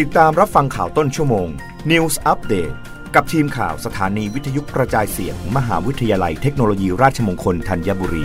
[0.00, 1.48] ติดตามรับฟังข่าวต้นชั่วโมง
[1.90, 2.74] News Update
[3.14, 8.24] กับทีมข่าวสถานีวิทยุกระจายเสียงมมหาวิทยาลัยเทคโนโลยีราชมงคลธัญบุรี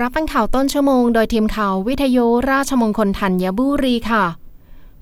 [0.00, 4.24] รับฟังข่าวต้นชั่วโมงโดยทีมข่าววิทยุราชมงคลธัญบุรีค่ะ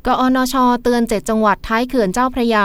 [0.06, 2.64] กอนช เตือนเจ็ดจังหวัดท้ายเขื่อนเจ้าพระยา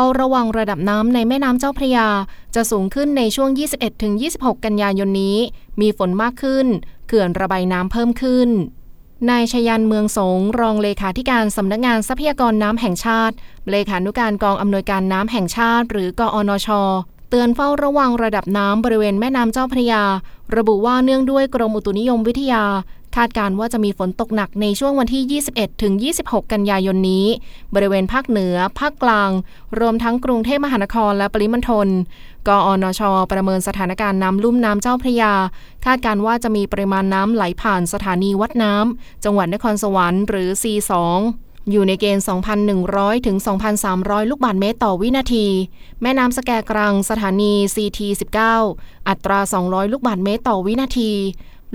[0.00, 2.08] ฝ้าระวังระดับน้ำในแม่น้ำเจ้าพระยา
[2.54, 3.50] จะสูงขึ้นในช่วง
[4.06, 5.38] 21-26 กันยายนนี้
[5.80, 6.66] มีฝนมากขึ้น
[7.06, 8.48] เขื่อนระบายน้ำเพิ่มขึ้น
[9.30, 13.34] นายชยันเมืองสงรองเลขาธิการสำนักงานทรัพยากรน้ำแห่งชาติ
[13.70, 16.68] เลขานุการกองอำนวยการน้ำแห่งชาติ หรือกอนช
[17.30, 20.02] เตือนเฝ้าระวังระดับน้ำบริเวณแม่น้ำเจ้าพระยา
[20.56, 22.64] ระบุว่าเนื่องด้วยกรมอุตุนิยมวิทยา
[23.16, 27.26] คาดการว่าจะมีฝนตกหนักในช่วงวันที่ 21 ถึง 26 กันยายนนี้
[27.74, 29.30] บริเวณภาคเหนือ ภาคกลาง
[29.80, 31.88] รวมทั้งกรุงเทพมหานครและปริมณฑล
[32.48, 33.00] กอนช
[33.32, 35.34] ประเมินสถานการณ์น้ำลุ่มน้ำเจ้าพระยา
[35.84, 40.92] คาดการว่าจะมีปริมาณน้ำไหลผ่านสถานีวัดน้ำจังหวัดนครสวรรค์หรือ C2
[41.70, 42.24] อยู่ในเกณฑ์
[42.74, 43.36] 2,100 ถึง
[43.84, 45.46] 2,300 ลูกบาศก์เมตรต่อวินาที
[46.02, 48.38] แม่น้ำสแกกรังสถานี CT19
[49.08, 51.12] อัตรา 200 ลูกบาศก์เมตรต่อวินาที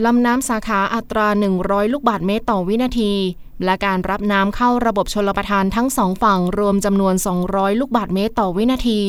[0.06, 1.28] ลำน้ำสาขาอัตรา
[1.62, 3.14] 100 ลูกบาทเมตรต่อวินาที
[3.66, 7.16] และการรับน้ำเข้าระบบชลประทานทั้งสองฝั่งรวมจำนวน
[7.48, 9.02] 200 ลูกบาศก์เมตรต่อวินาที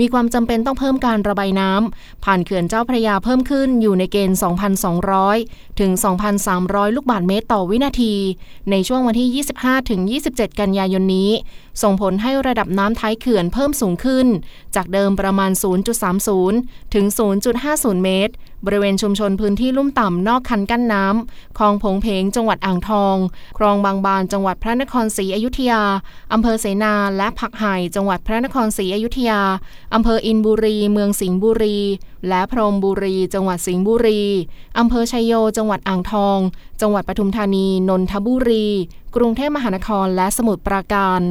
[0.00, 4.38] มีความจำเป็นต้องเพิ่มการระบายน้ำผ่านเขื่อนเจ้าพระยาเพิ่มขึ้นอยู่ในเกณฑ์
[5.08, 5.90] 2,200 ถึง
[6.44, 8.14] 2,300 ลูกบาศก์เมตรต่อวินาที
[8.70, 11.30] ในช่วงวันที่ 25 ถึง 27 กันยายนนี้
[11.82, 14.26] ส่งผลให้ระดับน้ำท้ายเขื่อนเพิ่มสูงขึ้น
[14.74, 15.50] จากเดิมประมาณ
[16.22, 17.04] 0.30 ถึง
[17.54, 18.34] 0.50 เมตร
[18.66, 23.16] บริเวณชุมชนพื้นที่ลุ่มต่ำนอกคันกั้นน้ำคลองผงเพงจังหวัดอ่างทอง
[23.58, 25.82] คลองบางบานจังหวัดพระนครศรีอยุธยา
[26.32, 29.40] อำเภอเสนา และผักไห่จังหวัดพระนครศรีอยุธยา
[29.94, 31.78] อำเภออินบุรี เมืองสิงห์บุรี
[32.28, 34.22] และพรมบุรี จังหวัดสิงห์บุรี
[34.78, 36.38] อำเภอชัยโย จังหวัดอ่างทอง
[36.80, 38.66] จังหวัดปทุมธานี นนทบุรี
[39.16, 41.22] กรุงเทพมหานคร และสมุทรปราการ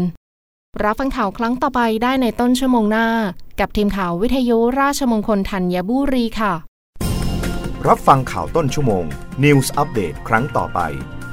[0.84, 3.08] รับฟังข่าวครั้งต่อไปได้ในต้นชั่วโมงหน้า
[3.60, 6.54] กับทีมข่าววิทยุราชมงคลธัญบุรีค่ะ
[7.88, 9.06] รับฟังข่าวต้นชั่วโมง
[9.44, 10.80] News อัปเดตครั้งต่อไป